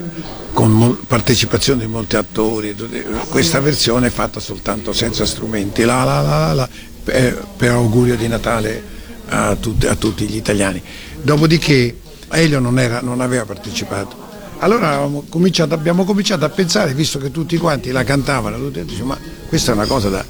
[0.53, 6.21] con partecipazione di molti attori, tutti- questa versione è fatta soltanto senza strumenti, la, la,
[6.21, 6.69] la, la,
[7.03, 8.83] per, per augurio di Natale
[9.27, 10.81] a, tutti- a tutti gli italiani.
[11.21, 11.99] Dopodiché
[12.29, 14.23] Elio non, era- non aveva partecipato.
[14.59, 19.71] Allora cominciato- abbiamo cominciato a pensare, visto che tutti quanti la cantavano, tutti, ma questa
[19.71, 20.25] è una cosa da,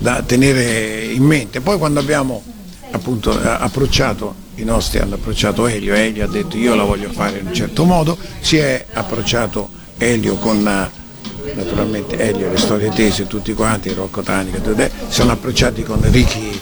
[0.00, 1.60] da tenere in mente.
[1.60, 2.42] Poi quando abbiamo
[2.90, 7.38] appunto eh, approcciato, i nostri hanno approcciato Elio, Elio ha detto io la voglio fare
[7.38, 13.26] in un certo modo, si è approcciato Elio con eh, naturalmente Elio, le storie tese,
[13.26, 16.58] tutti quanti, Rocco Tanica, eh, si sono approcciati con Ricky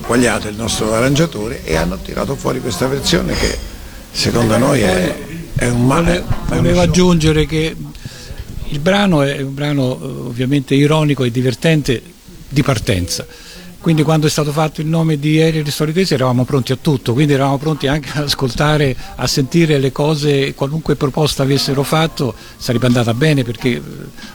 [0.00, 3.56] Quagliato, il nostro arrangiatore, e hanno tirato fuori questa versione che
[4.10, 5.16] secondo noi è,
[5.54, 6.24] è un male.
[6.46, 7.76] Vole- Volevo aggiungere che
[8.68, 9.82] il brano è un brano
[10.26, 12.11] ovviamente ironico e divertente
[12.52, 13.26] di partenza,
[13.80, 17.32] quindi quando è stato fatto il nome di Aerei Ristoritesi eravamo pronti a tutto, quindi
[17.32, 23.12] eravamo pronti anche ad ascoltare, a sentire le cose, qualunque proposta avessero fatto sarebbe andata
[23.12, 23.82] bene perché eh,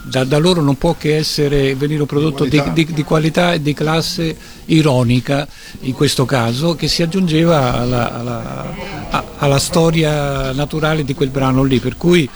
[0.03, 2.73] da, da loro non può che essere, venire un prodotto di, Qualità.
[2.73, 5.47] di- di qualità e di classe ironica
[5.81, 11.79] in questo caso che si aggiungeva alla, alla- alla storia naturale di quel brano lì,
[11.79, 12.27] per cui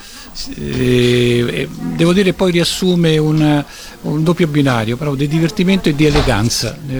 [0.56, 3.64] eh, eh, devo dire poi riassume un,
[4.02, 6.98] un doppio binario, però di divertimento e di eleganza eh,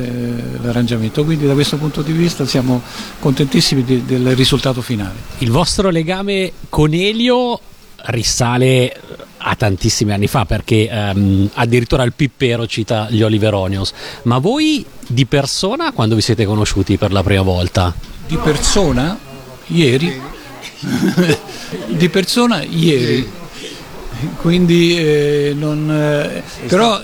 [0.63, 2.83] l'arrangiamento, quindi da questo punto di vista siamo
[3.19, 5.15] contentissimi di- del risultato finale.
[5.39, 7.61] Il vostro legame con Elio
[8.05, 8.95] risale
[9.45, 13.93] a tantissimi anni fa perché ehm, addirittura il Pippero cita gli Oliveronios.
[14.23, 17.93] Ma voi di persona quando vi siete conosciuti per la prima volta?
[18.27, 19.19] Di persona,
[19.67, 20.21] ieri,
[21.89, 23.29] di persona ieri,
[24.41, 27.01] quindi eh, non, eh, però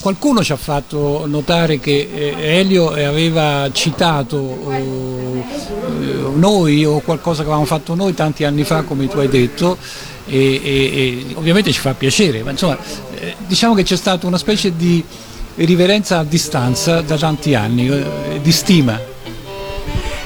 [0.00, 5.42] qualcuno ci ha fatto notare che eh, Elio aveva citato eh,
[6.34, 9.78] noi o qualcosa che avevamo fatto noi tanti anni fa come tu hai detto
[10.26, 12.78] e, e- e ovviamente ci fa piacere, ma insomma
[13.18, 15.02] eh, diciamo che c'è stata una specie di
[15.56, 19.12] riverenza a distanza da tanti anni, eh, di stima.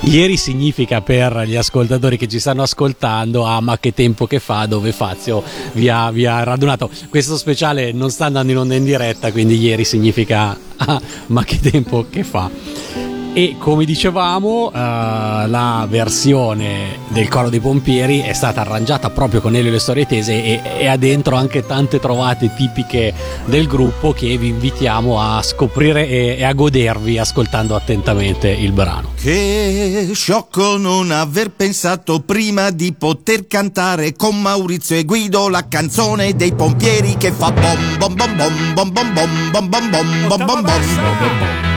[0.02, 4.66] Ieri significa per gli ascoltatori che ci stanno ascoltando, ah ma che tempo che fa,
[4.66, 5.42] dove Fazio
[5.72, 6.88] vi ha, vi ha radunato.
[7.08, 11.58] Questo speciale non sta andando in onda in diretta, quindi ieri significa ah ma che
[11.58, 13.07] tempo che fa.
[13.38, 19.54] E come dicevamo, eh, la versione del coro dei pompieri è stata arrangiata proprio con
[19.54, 23.14] Elio e le storie tese e, e ha dentro anche tante trovate tipiche
[23.44, 29.12] del gruppo che vi invitiamo a scoprire e, e a godervi ascoltando attentamente il brano.
[29.14, 36.34] Che sciocco non aver pensato prima di poter cantare con Maurizio e Guido la canzone
[36.34, 40.44] dei pompieri che fa bom bom bom bom bom bom bom bom bom bom bom
[40.44, 41.67] bom bom La la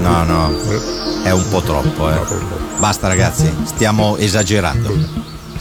[0.00, 0.50] No, no,
[1.22, 2.20] è un po' troppo, eh.
[2.78, 4.92] Basta ragazzi, stiamo esagerando.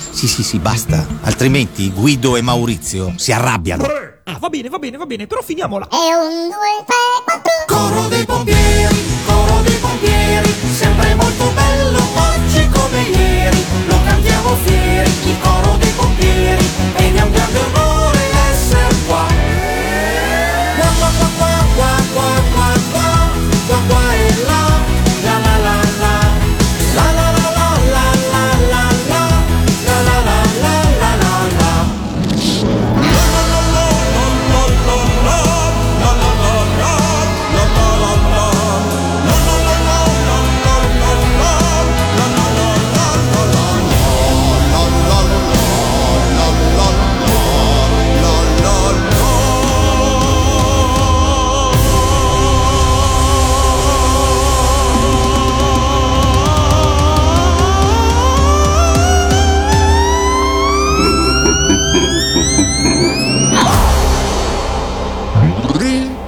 [0.10, 1.06] Sì, sì, sì, basta.
[1.22, 3.84] Altrimenti Guido e Maurizio si arrabbiano.
[4.26, 5.88] Ah, va bene, va bene, va bene, però finiamola.
[5.88, 7.52] È un due, tre, quattro.
[7.68, 13.66] Coro dei pompieri, coro dei pompieri, sempre molto bello oggi come ieri.
[13.88, 16.66] Lo cantiamo fieri, il coro dei pompieri,
[16.96, 17.83] è un grande onore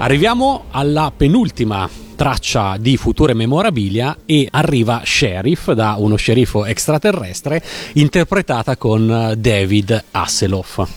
[0.05, 7.59] Arriviamo alla penultima traccia di Future Memorabilia e arriva Sheriff da uno sceriffo extraterrestre
[7.93, 10.87] interpretata con eh, David Hasselhoff.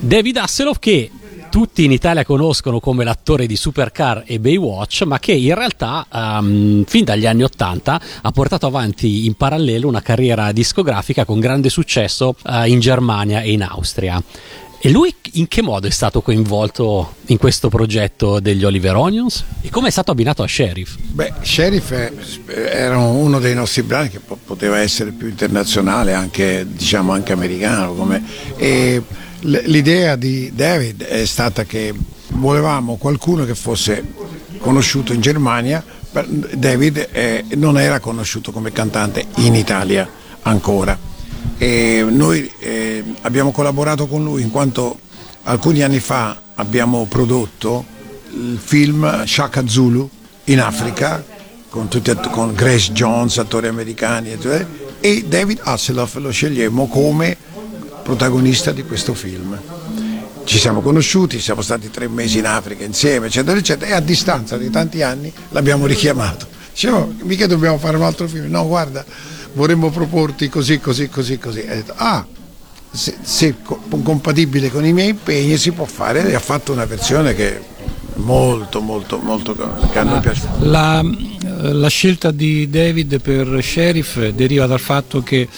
[0.00, 1.08] David Hasselhoff che
[1.48, 6.84] tutti in Italia conoscono come l'attore di Supercar e Baywatch, ma che in realtà ehm,
[6.84, 12.34] fin dagli anni Ottanta ha portato avanti in parallelo una carriera discografica con grande successo
[12.44, 14.20] eh, in Germania e in Austria.
[14.86, 19.42] E lui in che modo è stato coinvolto in questo progetto degli Oliver Onions?
[19.60, 20.94] E come è stato abbinato a Sheriff?
[20.96, 22.12] Beh, Sheriff è-
[22.46, 27.94] era uno dei nostri brani che po- poteva essere più internazionale, anche, diciamo, anche americano.
[27.94, 28.22] come-
[28.54, 29.02] e
[29.40, 31.92] l- l'idea di David è stata che
[32.34, 34.04] volevamo qualcuno che fosse
[34.58, 35.84] conosciuto in Germania.
[36.52, 40.08] David eh, non era conosciuto come cantante in Italia
[40.42, 40.96] ancora.
[41.58, 44.98] E noi eh, abbiamo collaborato con lui in quanto
[45.44, 47.84] alcuni anni fa abbiamo prodotto
[48.32, 50.08] il film Shaka Zulu
[50.44, 51.24] in Africa
[51.68, 54.66] con, tutti, con Grace Jones, attori americani e,
[55.00, 57.36] e David Hasselhoff lo scegliemmo come
[58.02, 59.58] protagonista di questo film.
[60.44, 64.56] Ci siamo conosciuti, siamo stati tre mesi in Africa insieme, eccetera, eccetera, e a distanza
[64.56, 66.46] di tanti anni l'abbiamo richiamato.
[66.72, 69.04] Dicevo, mica dobbiamo fare un altro film, no, guarda,
[69.56, 71.60] vorremmo proporti così, così, così, così.
[71.62, 72.24] E ha detto, ah,
[72.90, 76.84] se, se co- compatibile con i miei impegni si può fare, e ha fatto una
[76.84, 77.60] versione che
[78.16, 79.56] molto, molto, molto,
[79.90, 80.46] che a noi piace.
[80.60, 81.02] La,
[81.58, 85.48] la scelta di David per Sheriff deriva dal fatto che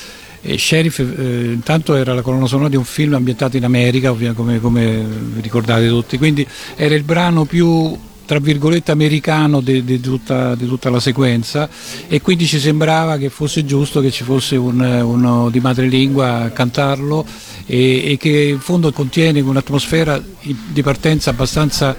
[0.41, 4.61] eh, Sheriff eh, intanto era la colonna sonora di un film ambientato in America, come,
[4.61, 5.05] come
[5.41, 6.47] ricordate tutti, quindi
[6.77, 7.97] era il brano più
[8.29, 11.67] tra virgolette americano di, tutta, tutta la sequenza
[12.09, 16.51] e quindi ci sembrava che fosse giusto che ci fosse un- uno di madrelingua a
[16.51, 17.25] cantarlo
[17.65, 21.97] e, e che in fondo contiene un'atmosfera di partenza abbastanza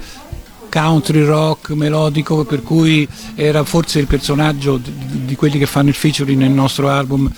[0.70, 5.96] country rock melodico per cui era forse il personaggio di, di quelli che fanno il
[5.96, 7.28] featuring nel nostro album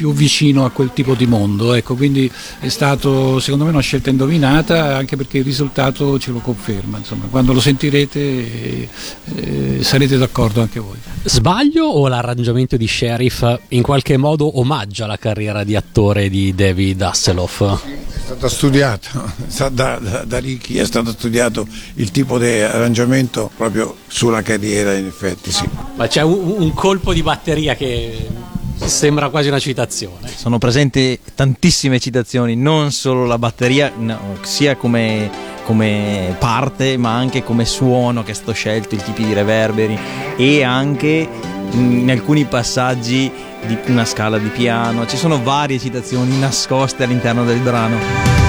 [0.00, 4.08] più vicino a quel tipo di mondo ecco quindi è stato secondo me una scelta
[4.08, 8.88] indovinata anche perché il risultato ce lo conferma insomma quando lo sentirete eh,
[9.34, 15.18] eh, sarete d'accordo anche voi Sbaglio o l'arrangiamento di Sheriff in qualche modo omaggia la
[15.18, 17.60] carriera di attore di David Hasselhoff?
[17.60, 19.30] È stato studiato
[19.70, 25.04] da, da, da Ricky, è stato studiato il tipo di arrangiamento proprio sulla carriera in
[25.04, 25.68] effetti sì.
[25.94, 28.48] Ma c'è un, un colpo di batteria che
[28.86, 30.28] sembra quasi una citazione.
[30.34, 35.30] Sono presenti tantissime citazioni, non solo la batteria, no, sia come,
[35.64, 39.98] come parte, ma anche come suono che è stato scelto, i tipi di reverberi
[40.36, 41.28] e anche
[41.72, 43.30] in alcuni passaggi
[43.66, 45.06] di una scala di piano.
[45.06, 48.39] Ci sono varie citazioni nascoste all'interno del brano.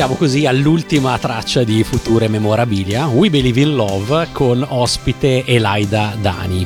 [0.00, 6.64] Arriviamo così all'ultima traccia di Future Memorabilia, We Believe in Love con ospite Elaida Dani.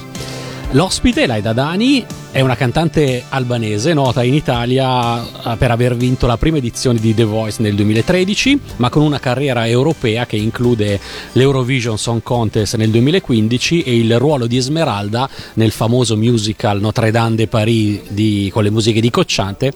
[0.72, 6.37] L'ospite, Laida Dani, è una cantante albanese nota in Italia eh, per aver vinto la
[6.37, 11.01] prima edizione di The Voice nel 2013, ma con una carriera europea che include
[11.33, 17.37] l'Eurovision Song Contest nel 2015 e il ruolo di Esmeralda nel famoso musical Notre Dame
[17.37, 19.72] de Paris di- con le musiche di Cocciante,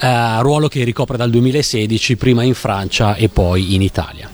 [0.00, 4.30] eh, ruolo che ricopre dal 2016 prima in Francia e poi in Italia.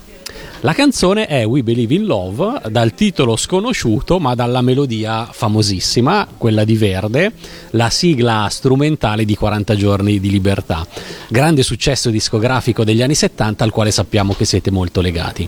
[0.65, 6.65] La canzone è We Believe in Love, dal titolo sconosciuto ma dalla melodia famosissima, quella
[6.65, 7.33] di Verde,
[7.73, 10.87] la sigla strumentale di 40 giorni di libertà.
[11.29, 15.47] Grande successo discografico degli anni 70 al quale sappiamo che siete molto legati.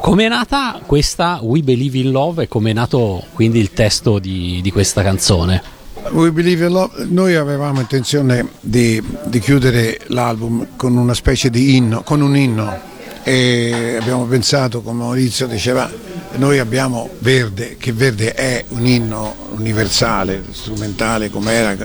[0.00, 4.18] Come è nata questa We Believe in Love e come è nato quindi il testo
[4.18, 5.81] di, di questa canzone?
[6.10, 12.90] Noi avevamo intenzione di, di chiudere l'album con una specie di inno, con un inno
[13.24, 15.90] e abbiamo pensato, come Maurizio diceva,
[16.36, 21.76] noi abbiamo Verde, che Verde è un inno universale, strumentale come era,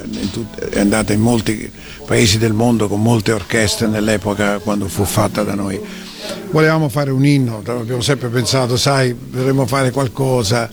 [0.69, 1.69] è andata in molti
[2.05, 5.79] paesi del mondo con molte orchestre nell'epoca quando fu fatta da noi.
[6.51, 10.69] Volevamo fare un inno, abbiamo sempre pensato, sai, dovremmo fare qualcosa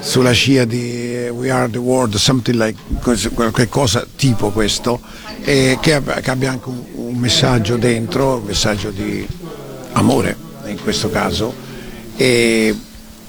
[0.00, 2.16] sulla scia di eh, We Are the World,
[2.48, 5.00] like cos- qualche cosa tipo questo,
[5.42, 9.26] che, che abbia anche un, un messaggio dentro, un messaggio di
[9.92, 10.36] amore
[10.66, 11.52] in questo caso,
[12.16, 12.74] e,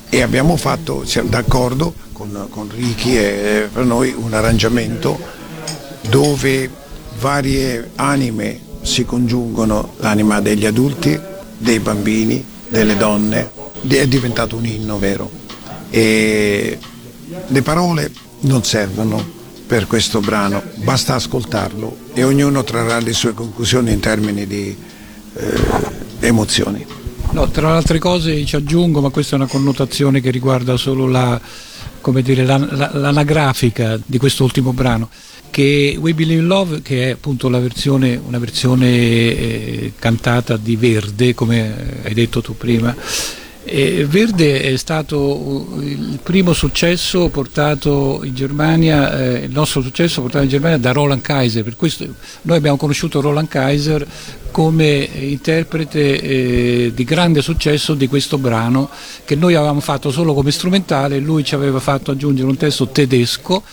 [0.10, 5.20] e abbiamo fatto, siamo d'accordo con, con Ricky e per noi un arrangiamento
[6.10, 6.70] dove
[7.20, 11.20] varie anime si congiungono, l'anima degli adulti,
[11.58, 13.52] dei bambini, delle donne,
[13.88, 15.39] è diventato un inno vero
[15.90, 16.78] e
[17.48, 18.12] le parole
[18.42, 19.38] non servono
[19.68, 24.76] per questo brano, basta ascoltarlo e ognuno trarrà le sue conclusioni in termini di
[25.36, 25.60] eh,
[26.22, 26.86] emozioni.
[27.32, 31.06] No, tra le altre cose ci aggiungo, ma questa è una connotazione che riguarda solo
[31.08, 31.40] la,
[32.24, 35.10] dire, la- la- l'anagrafica di questo ultimo brano,
[35.52, 41.36] che We Believe in Love, che è appunto versione, una versione eh, cantata di Verde,
[41.36, 42.96] come hai detto tu prima,
[43.70, 50.44] e Verde è stato il primo successo portato in Germania, eh, il nostro successo portato
[50.44, 52.06] in Germania da Roland Kaiser, per questo
[52.42, 54.06] noi abbiamo conosciuto Roland Kaiser
[54.52, 58.90] come interprete eh, di grande successo di questo brano
[59.26, 63.64] che noi avevamo fatto solo come strumentale, lui ci aveva fatto aggiungere un testo tedesco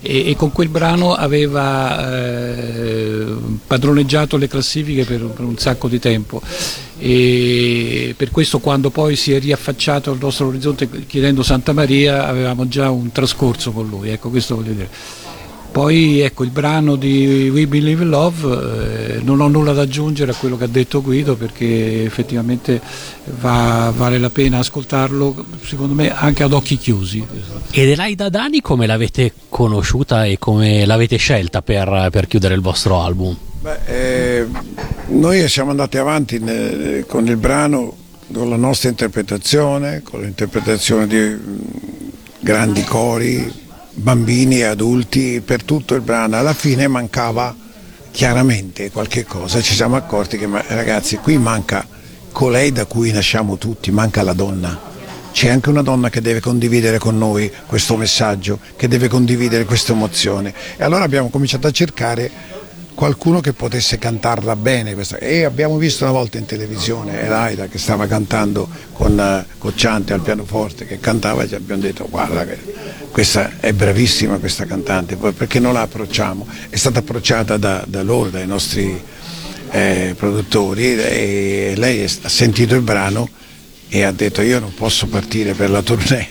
[0.00, 3.26] e, e con quel brano aveva eh,
[3.66, 6.40] padroneggiato le classifiche per, per un sacco di tempo
[6.98, 12.68] e per questo quando poi si è riaffacciato al nostro orizzonte chiedendo Santa Maria avevamo
[12.68, 14.88] già un trascorso con lui, ecco questo voglio dire.
[15.70, 20.32] Poi ecco il brano di We Believe in Love, eh, non ho nulla da aggiungere
[20.32, 22.80] a quello che ha detto Guido perché effettivamente
[23.38, 27.24] va- vale la pena ascoltarlo secondo me anche ad occhi chiusi.
[27.70, 33.00] Ed Elaida Dani come l'avete conosciuta e come l'avete scelta per, per chiudere il vostro
[33.00, 33.36] album?
[33.60, 34.46] Beh, eh,
[35.08, 37.94] noi siamo andati avanti ne- con il brano,
[38.32, 41.58] con la nostra interpretazione, con l'interpretazione di mm,
[42.40, 43.66] grandi cori,
[43.98, 46.36] bambini e adulti per tutto il brano.
[46.36, 47.54] Alla fine mancava
[48.10, 51.86] chiaramente qualche cosa, ci siamo accorti che ragazzi qui manca
[52.32, 54.86] colei da cui nasciamo tutti, manca la donna.
[55.32, 59.92] C'è anche una donna che deve condividere con noi questo messaggio, che deve condividere questa
[59.92, 60.52] emozione.
[60.76, 62.30] E allora abbiamo cominciato a cercare
[62.98, 67.78] qualcuno che potesse cantarla bene questa- e abbiamo visto una volta in televisione Elaida che
[67.78, 72.44] stava cantando con eh, Cocciante al pianoforte che cantava e ci abbiamo detto guarda
[73.12, 76.44] questa è bravissima questa cantante perché non la approcciamo?
[76.68, 79.00] È stata approcciata da, da loro dai nostri
[79.70, 83.28] eh, produttori e lei ha sentito il brano
[83.88, 86.26] e ha detto io non posso partire per la tournée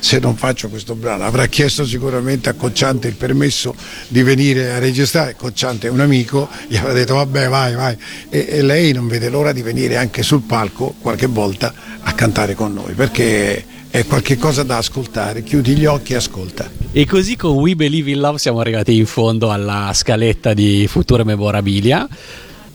[0.00, 1.24] se non faccio questo brano.
[1.24, 3.74] Avrà chiesto sicuramente a Cocciante il permesso
[4.08, 7.96] di venire a registrare, Cocciante è un amico, gli avrà detto vabbè vai vai
[8.28, 12.54] e, e lei non vede l'ora di venire anche sul palco qualche volta a cantare
[12.54, 16.70] con noi perché è qualche cosa da ascoltare, chiudi gli occhi e ascolta.
[16.92, 21.24] E così con We Believe in Love siamo arrivati in fondo alla scaletta di future
[21.24, 22.08] memorabilia.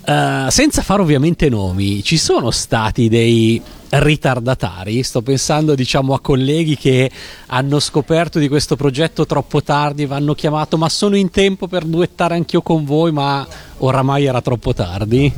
[0.07, 5.01] Eh, senza fare ovviamente nomi, ci sono stati dei ritardatari?
[5.01, 7.09] Sto pensando diciamo a colleghi che
[7.47, 12.35] hanno scoperto di questo progetto troppo tardi, vanno chiamato ma sono in tempo per duettare
[12.35, 13.47] anch'io con voi ma
[13.79, 15.33] oramai era troppo tardi?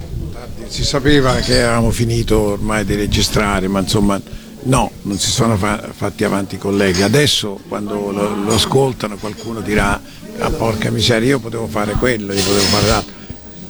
[0.68, 4.20] Si sapeva che avevamo finito ormai di registrare, ma insomma
[4.64, 7.04] no, non si sono fa- fatti avanti i colleghi.
[7.04, 10.02] Adesso quando lo, lo ascoltano qualcuno dirà
[10.40, 13.17] ah porca miseria io potevo fare quello, io potevo fare l'altro.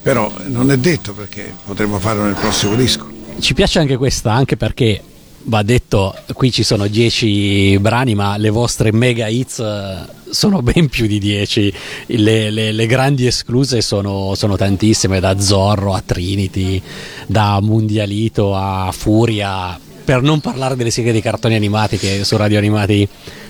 [0.07, 3.11] Però non è detto perché potremmo farlo nel prossimo disco.
[3.41, 5.01] Ci piace anche questa, anche perché
[5.43, 10.87] va detto, qui ci sono 10 brani, ma le vostre mega hits eh, sono ben
[10.87, 11.73] più di 10.
[12.05, 16.81] Le, le- le grandi escluse sono, sono tantissime, da Zorro a Trinity,
[17.25, 22.59] da Mundialito a Furia, per non parlare delle serie di cartoni animati che su Radio
[22.59, 23.05] Animati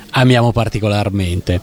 [0.10, 1.62] amiamo particolarmente.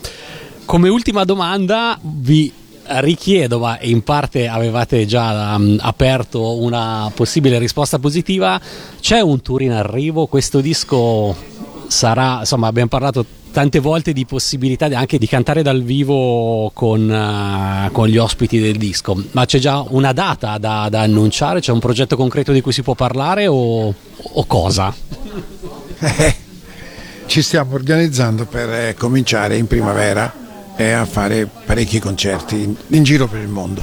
[0.64, 7.98] Come ultima domanda vi richiedo, ma in parte avevate già um, aperto una possibile risposta
[7.98, 8.60] positiva,
[9.00, 10.26] c'è un tour in arrivo?
[10.26, 11.34] Questo disco
[11.86, 17.88] sarà, insomma abbiamo parlato tante volte di possibilità anche di cantare dal vivo con, eh,
[17.92, 21.60] con gli ospiti del disco, ma c'è già una data da, da annunciare?
[21.60, 24.92] C'è un progetto concreto di cui si può parlare o, o cosa?
[27.26, 30.42] Ci stiamo organizzando per eh, cominciare in primavera
[30.76, 33.82] e a fare parecchi concerti in, in giro per il mondo.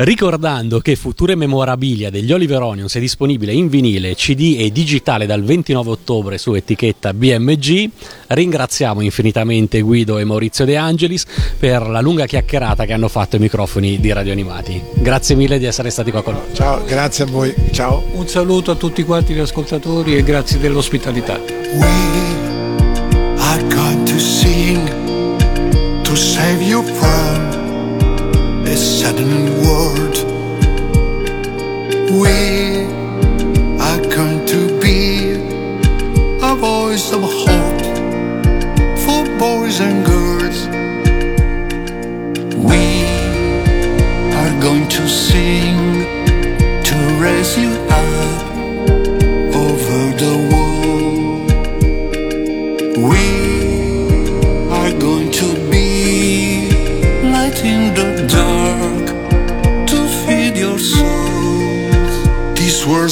[0.00, 5.42] Ricordando che Future Memorabilia degli Oliver Onions è disponibile in vinile, CD e digitale dal
[5.42, 7.90] 29 ottobre su etichetta BMG,
[8.28, 11.26] ringraziamo infinitamente Guido e Maurizio De Angelis
[11.58, 14.80] per la lunga chiacchierata che hanno fatto i microfoni di Radio Animati.
[14.94, 16.44] Grazie mille di essere stati qua con noi.
[16.52, 17.52] Ciao, grazie a voi.
[17.72, 18.04] Ciao.
[18.12, 21.40] Un saluto a tutti quanti gli ascoltatori e grazie dell'ospitalità.
[23.40, 24.97] are going to sing
[26.18, 27.36] save you from
[28.66, 30.16] a sudden world.
[32.10, 32.86] We
[33.78, 35.34] are going to be
[36.42, 37.82] a voice of hope
[39.04, 40.66] for boys and girls.
[42.70, 42.84] We
[44.40, 46.02] are going to sing
[46.82, 48.50] to raise you up
[49.54, 50.67] over the world.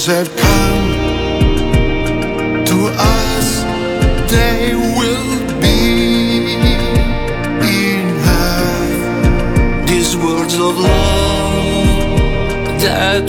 [0.06, 0.88] Words have come
[2.64, 3.64] to us,
[4.30, 5.78] they will be
[6.54, 6.62] in
[8.14, 9.00] enough.
[9.88, 11.98] These words of love
[12.82, 13.28] that